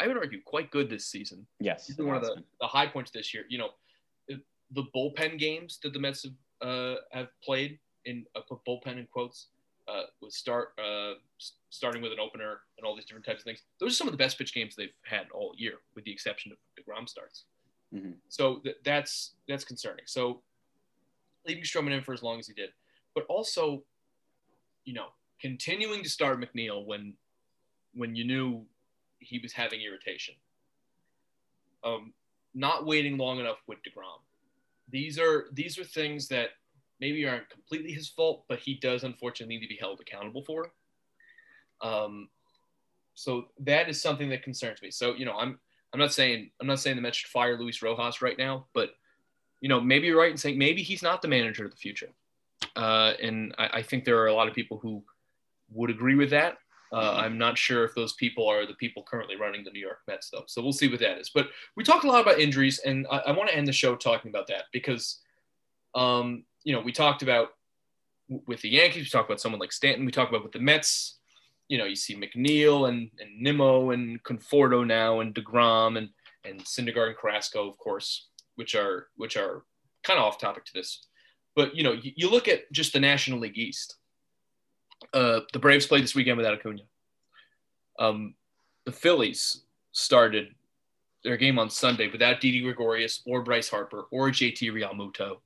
[0.00, 1.46] I would argue, quite good this season.
[1.60, 3.44] Yes, one of the, the high points this year.
[3.48, 3.70] You know,
[4.74, 9.06] the bullpen games that the Mets have, uh, have played in uh, put bullpen in
[9.12, 9.48] quotes
[9.88, 11.14] uh, with start uh,
[11.70, 13.62] starting with an opener and all these different types of things.
[13.80, 16.52] Those are some of the best pitch games they've had all year, with the exception
[16.52, 17.44] of Degrom starts.
[17.94, 18.12] Mm-hmm.
[18.28, 20.04] So th- that's that's concerning.
[20.06, 20.42] So
[21.46, 22.70] leaving Stroman in for as long as he did,
[23.14, 23.84] but also,
[24.84, 25.08] you know,
[25.40, 27.14] continuing to start McNeil when
[27.94, 28.64] when you knew
[29.18, 30.34] he was having irritation.
[31.84, 32.12] Um,
[32.54, 34.20] not waiting long enough with Degrom.
[34.88, 36.50] These are these are things that
[37.00, 40.72] maybe aren't completely his fault, but he does unfortunately need to be held accountable for.
[41.80, 42.28] Um,
[43.14, 44.90] so that is something that concerns me.
[44.90, 45.58] So you know, I'm
[45.92, 48.90] I'm not saying I'm not saying the Mets should fire Luis Rojas right now, but
[49.60, 52.08] you know maybe you're right in saying maybe he's not the manager of the future.
[52.76, 55.02] Uh, and I, I, think there are a lot of people who
[55.70, 56.58] would agree with that.
[56.92, 60.00] Uh, I'm not sure if those people are the people currently running the New York
[60.06, 60.44] Mets, though.
[60.46, 61.30] So we'll see what that is.
[61.34, 63.96] But we talked a lot about injuries, and I, I want to end the show
[63.96, 65.20] talking about that because,
[65.94, 67.48] um, you know, we talked about
[68.46, 71.18] with the Yankees, we talked about someone like Stanton, we talked about with the Mets
[71.72, 76.10] you know, you see McNeil and, and Nimmo and Conforto now and DeGrom and,
[76.44, 79.64] and Syndergaard and Carrasco, of course, which are, which are
[80.02, 81.06] kind of off topic to this.
[81.54, 83.96] But, you know, you, you look at just the National League East.
[85.12, 86.82] Uh, the Braves played this weekend without Acuna.
[87.98, 88.34] Um,
[88.84, 89.62] the Phillies
[89.92, 90.54] started
[91.24, 95.38] their game on Sunday without Didi Gregorius or Bryce Harper or JT Realmuto.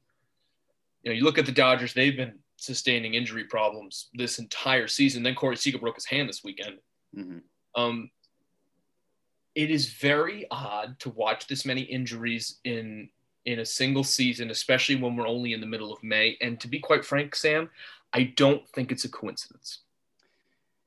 [1.03, 5.23] You know, you look at the Dodgers; they've been sustaining injury problems this entire season.
[5.23, 6.79] Then Corey Seager broke his hand this weekend.
[7.17, 7.39] Mm-hmm.
[7.81, 8.11] Um,
[9.55, 13.09] it is very odd to watch this many injuries in
[13.47, 16.37] in a single season, especially when we're only in the middle of May.
[16.41, 17.71] And to be quite frank, Sam,
[18.13, 19.81] I don't think it's a coincidence.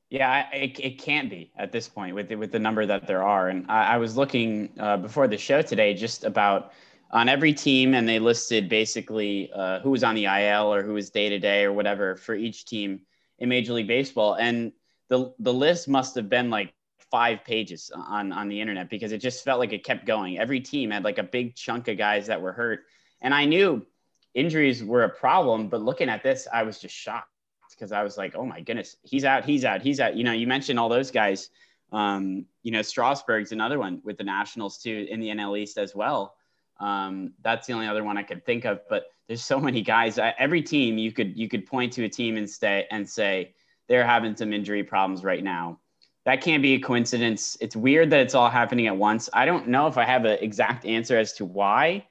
[0.09, 3.23] Yeah, it, it can't be at this point with the, with the number that there
[3.23, 3.49] are.
[3.49, 6.73] And I, I was looking uh, before the show today just about
[7.11, 10.93] on every team, and they listed basically uh, who was on the IL or who
[10.93, 13.01] was day to day or whatever for each team
[13.39, 14.35] in Major League Baseball.
[14.35, 14.71] And
[15.07, 16.73] the the list must have been like
[17.11, 20.37] five pages on on the internet because it just felt like it kept going.
[20.37, 22.85] Every team had like a big chunk of guys that were hurt,
[23.21, 23.85] and I knew
[24.33, 25.67] injuries were a problem.
[25.69, 27.29] But looking at this, I was just shocked
[27.71, 30.15] because I was like, oh my goodness, he's out, he's out, he's out.
[30.15, 31.49] You know, you mentioned all those guys.
[31.91, 35.95] Um, you know, Strasburg's another one with the Nationals too in the NL East as
[35.95, 36.35] well.
[36.79, 38.81] Um, that's the only other one I could think of.
[38.89, 40.19] But there's so many guys.
[40.19, 43.53] Every team you could you could point to a team and stay and say
[43.87, 45.79] they're having some injury problems right now.
[46.25, 47.57] That can't be a coincidence.
[47.61, 49.29] It's weird that it's all happening at once.
[49.33, 52.05] I don't know if I have an exact answer as to why.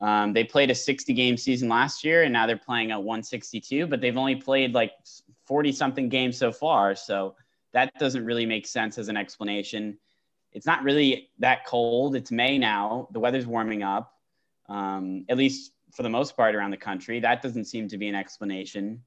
[0.00, 3.86] Um, they played a 60 game season last year and now they're playing a 162,
[3.86, 4.92] but they've only played like
[5.46, 6.94] 40 something games so far.
[6.94, 7.36] So
[7.72, 9.98] that doesn't really make sense as an explanation
[10.56, 12.16] it's not really that cold.
[12.16, 13.08] It's May now.
[13.12, 14.14] The weather's warming up,
[14.70, 17.20] um, at least for the most part around the country.
[17.20, 19.02] That doesn't seem to be an explanation.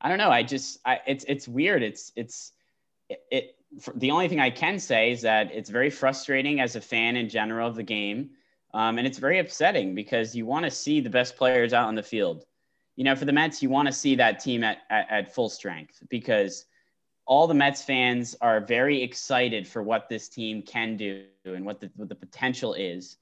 [0.00, 0.30] I don't know.
[0.30, 1.84] I just, I, it's, it's weird.
[1.84, 2.52] It's, it's,
[3.12, 3.56] it, it
[3.96, 7.28] the only thing I can say is that it's very frustrating as a fan in
[7.28, 8.30] general of the game.
[8.74, 11.94] Um, and it's very upsetting because you want to see the best players out on
[11.94, 12.44] the field.
[12.96, 15.48] You know, for the Mets, you want to see that team at, at, at full
[15.48, 16.66] strength because
[17.26, 21.80] all the Mets fans are very excited for what this team can do and what
[21.80, 23.16] the, what the potential is.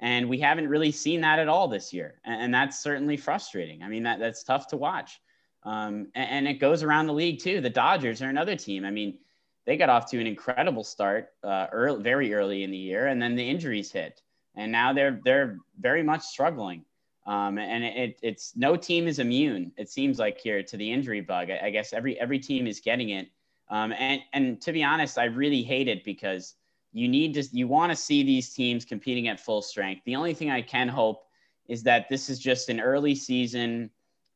[0.00, 2.20] And we haven't really seen that at all this year.
[2.24, 3.82] And, and that's certainly frustrating.
[3.82, 5.20] I mean, that, that's tough to watch.
[5.62, 7.60] Um, and, and, it goes around the league too.
[7.60, 8.86] The Dodgers are another team.
[8.86, 9.18] I mean,
[9.66, 13.20] they got off to an incredible start uh, early, very early in the year, and
[13.20, 14.22] then the injuries hit,
[14.56, 16.84] and now they're they're very much struggling.
[17.26, 19.72] Um, and it, it's no team is immune.
[19.76, 21.50] It seems like here to the injury bug.
[21.50, 23.28] I, I guess every every team is getting it.
[23.68, 26.54] Um, and and to be honest, I really hate it because
[26.92, 30.02] you need to you want to see these teams competing at full strength.
[30.04, 31.24] The only thing I can hope
[31.68, 33.90] is that this is just an early season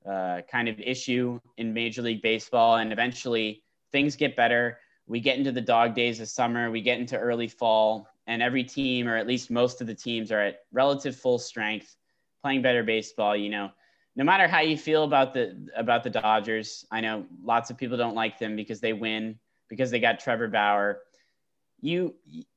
[0.09, 4.79] uh, kind of issue in Major League Baseball, and eventually things get better.
[5.07, 8.65] We get into the dog days of summer, we get into early fall, and every
[8.65, 11.97] team, or at least most of the teams, are at relative full strength,
[12.43, 13.37] playing better baseball.
[13.37, 13.71] You know,
[14.17, 17.97] no matter how you feel about the about the Dodgers, I know lots of people
[17.97, 19.39] don't like them because they win
[19.69, 21.01] because they got Trevor Bauer.
[21.81, 22.15] You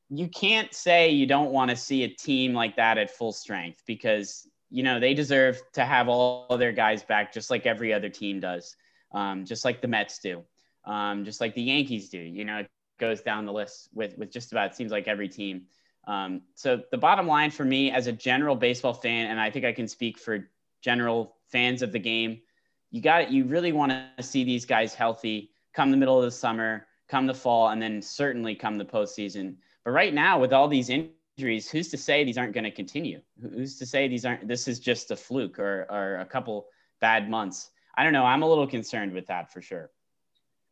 [0.10, 3.83] you can't say you don't want to see a team like that at full strength
[3.86, 8.10] because you know they deserve to have all their guys back just like every other
[8.10, 8.75] team does,
[9.12, 10.43] um, just like the Mets do,
[10.88, 12.17] um, just like the Yankees do.
[12.17, 12.69] You know, it
[13.00, 15.63] goes down the list with with just about seems like every team.
[16.08, 19.65] Um, so the bottom line for me as a general baseball fan, and I think
[19.65, 20.50] I can speak for
[20.82, 22.39] general fans of the game,
[22.91, 23.30] you got it.
[23.30, 27.28] You really want to see these guys healthy come the middle of the summer, come
[27.28, 29.56] the fall, and then certainly come the postseason.
[29.84, 33.21] But right now, with all these injuries, who's to say these aren't going to continue?
[33.41, 34.47] Who's to say these aren't?
[34.47, 36.67] This is just a fluke or, or a couple
[37.02, 37.69] bad months.
[37.95, 38.26] I don't know.
[38.26, 39.91] I'm a little concerned with that for sure.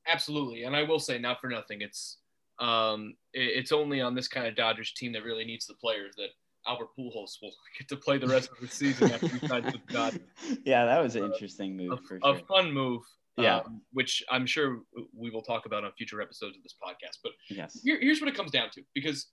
[0.08, 2.18] Absolutely, and I will say, not for nothing, it's
[2.60, 6.30] um, it's only on this kind of Dodgers team that really needs the players that
[6.68, 9.86] Albert Pujols will get to play the rest of the season after he signs with
[9.88, 10.20] God.
[10.64, 12.36] Yeah, that was an interesting move a, for sure.
[12.36, 13.02] A fun move.
[13.38, 13.58] Yeah.
[13.58, 14.80] Um, which I'm sure
[15.14, 17.18] we will talk about on future episodes of this podcast.
[17.22, 17.82] But yes.
[17.84, 19.28] Here, here's what it comes down to because,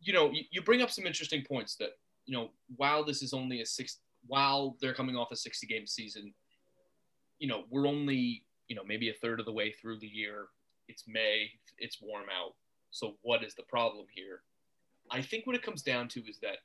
[0.00, 1.90] you know, you, you bring up some interesting points that,
[2.26, 5.86] you know, while this is only a six, while they're coming off a 60 game
[5.86, 6.34] season,
[7.38, 10.46] you know, we're only, you know, maybe a third of the way through the year.
[10.88, 12.54] It's May, it's warm out.
[12.90, 14.42] So what is the problem here?
[15.10, 16.58] I think what it comes down to is that,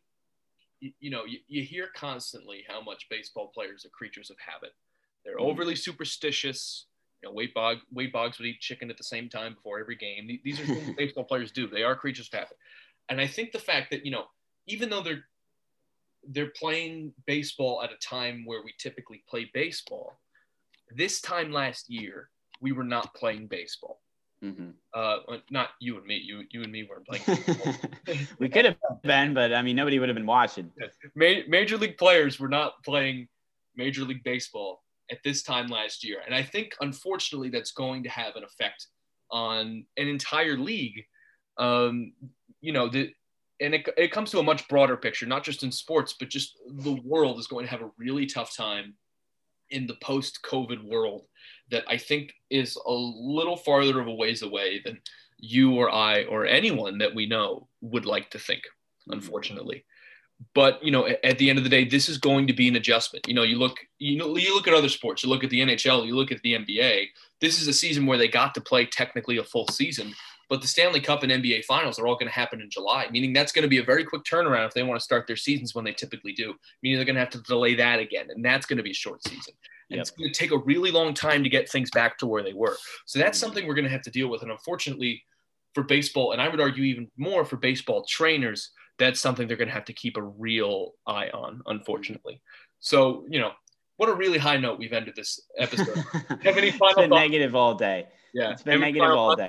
[0.80, 4.74] you, you know, you, you hear constantly how much baseball players are creatures of habit.
[5.24, 5.46] They're mm-hmm.
[5.46, 6.86] overly superstitious.
[7.22, 9.96] You know, Wade, Bog, Wade Boggs would eat chicken at the same time before every
[9.96, 10.40] game.
[10.44, 11.68] These are things baseball players do.
[11.68, 12.58] They are creatures of habit.
[13.10, 14.26] And I think the fact that, you know,
[14.68, 15.24] even though they're
[16.30, 20.20] they're playing baseball at a time where we typically play baseball,
[20.96, 22.30] this time last year,
[22.62, 24.02] we were not playing baseball.
[24.44, 24.72] Mm-hmm.
[24.94, 26.22] Uh, not you and me.
[26.24, 28.28] You you and me weren't playing.
[28.40, 30.70] we could have been, but I mean, nobody would have been watching.
[31.16, 33.28] major league players were not playing
[33.76, 38.10] Major League Baseball at this time last year, and I think unfortunately that's going to
[38.10, 38.88] have an effect
[39.32, 41.04] on an entire league.
[41.58, 42.14] Um,
[42.60, 43.12] you know, the,
[43.62, 46.58] and it, it comes to a much broader picture, not just in sports, but just
[46.68, 48.96] the world is going to have a really tough time
[49.70, 51.26] in the post-COVID world
[51.72, 55.02] that I think is a little farther of a ways away than
[55.38, 59.14] you or I or anyone that we know would like to think, mm-hmm.
[59.14, 59.86] unfortunately.
[60.54, 62.76] But you know, at the end of the day, this is going to be an
[62.76, 63.28] adjustment.
[63.28, 65.24] You know, you look, you know, you look at other sports.
[65.24, 66.06] You look at the NHL.
[66.06, 67.08] You look at the NBA.
[67.40, 70.14] This is a season where they got to play technically a full season,
[70.50, 73.34] but the Stanley Cup and NBA Finals are all going to happen in July, meaning
[73.34, 75.74] that's going to be a very quick turnaround if they want to start their seasons
[75.74, 76.54] when they typically do.
[76.82, 78.96] Meaning they're going to have to delay that again, and that's going to be a
[78.96, 79.54] short season.
[79.90, 80.02] And yep.
[80.02, 82.54] it's going to take a really long time to get things back to where they
[82.54, 82.78] were.
[83.06, 83.46] So that's mm-hmm.
[83.46, 84.42] something we're going to have to deal with.
[84.42, 85.24] And unfortunately,
[85.74, 89.68] for baseball, and I would argue even more for baseball trainers, that's something they're going
[89.68, 92.42] to have to keep a real eye on, unfortunately.
[92.80, 93.52] So, you know,
[93.98, 95.96] what a really high note we've ended this episode.
[96.44, 98.08] have any final it's been negative all day.
[98.34, 98.52] Yeah.
[98.52, 99.48] It's been negative all day.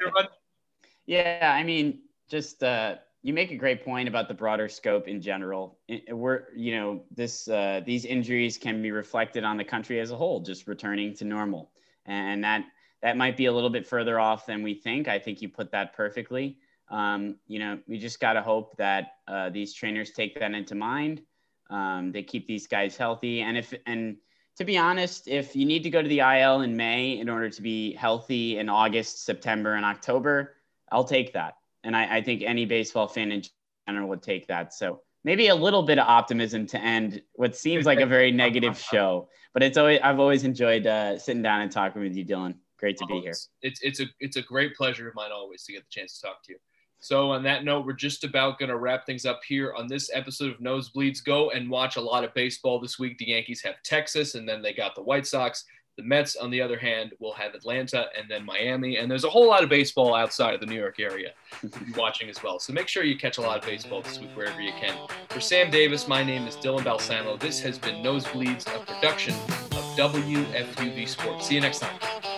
[1.07, 1.53] Yeah.
[1.55, 5.79] I mean, just uh, you make a great point about the broader scope in general.
[6.11, 10.17] We're, you know, this uh, these injuries can be reflected on the country as a
[10.17, 11.71] whole, just returning to normal,
[12.05, 12.67] and that
[13.01, 15.09] that might be a little bit further off than we think.
[15.09, 16.59] I think you put that perfectly.
[16.91, 20.75] Um, you know, we just got to hope that uh, these trainers take that into
[20.75, 21.23] mind.
[21.71, 24.19] Um, they keep these guys healthy, and if and
[24.57, 27.49] to be honest, if you need to go to the IL in May in order
[27.49, 30.57] to be healthy in August, September, and October,
[30.91, 31.55] I'll take that
[31.85, 33.43] and I, I think any baseball fan in
[33.87, 34.75] general would take that.
[34.75, 38.79] So maybe a little bit of optimism to end what seems like a very negative
[38.79, 39.29] show.
[39.53, 42.57] But it's always I've always enjoyed uh, sitting down and talking with you, Dylan.
[42.79, 43.35] Great to be here.
[43.63, 46.27] It's it's a it's a great pleasure of mine always to get the chance to
[46.27, 46.59] talk to you.
[46.99, 50.11] So on that note, we're just about going to wrap things up here on this
[50.15, 51.23] episode of Nosebleeds.
[51.23, 53.19] Go and watch a lot of baseball this week.
[53.19, 55.65] The Yankees have Texas, and then they got the White Sox.
[55.97, 58.97] The Mets, on the other hand, will have Atlanta and then Miami.
[58.97, 61.33] And there's a whole lot of baseball outside of the New York area
[61.97, 62.59] watching as well.
[62.59, 64.97] So make sure you catch a lot of baseball this week wherever you can.
[65.29, 67.37] For Sam Davis, my name is Dylan Balsamo.
[67.37, 71.47] This has been Nosebleeds, a production of WFUV Sports.
[71.47, 72.34] See you next time.